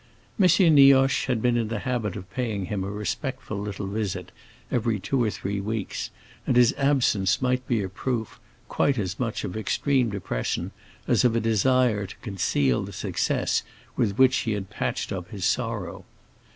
M. 0.41 0.47
Nioche 0.73 1.27
had 1.27 1.43
been 1.43 1.55
in 1.55 1.67
the 1.67 1.77
habit 1.85 2.15
of 2.15 2.27
paying 2.33 2.65
him 2.65 2.83
a 2.83 2.89
respectful 2.89 3.59
little 3.59 3.85
visit 3.85 4.31
every 4.71 4.99
two 4.99 5.23
or 5.23 5.29
three 5.29 5.61
weeks 5.61 6.09
and 6.47 6.55
his 6.55 6.73
absence 6.75 7.39
might 7.39 7.67
be 7.67 7.83
a 7.83 7.87
proof 7.87 8.39
quite 8.67 8.97
as 8.97 9.19
much 9.19 9.43
of 9.43 9.55
extreme 9.55 10.09
depression 10.09 10.71
as 11.07 11.23
of 11.23 11.35
a 11.35 11.39
desire 11.39 12.07
to 12.07 12.15
conceal 12.15 12.81
the 12.81 12.91
success 12.93 13.61
with 13.95 14.17
which 14.17 14.37
he 14.37 14.53
had 14.53 14.71
patched 14.71 15.11
up 15.13 15.29
his 15.29 15.45
sorrow. 15.45 16.03